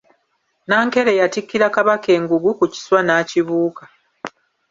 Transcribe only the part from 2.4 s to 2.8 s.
ku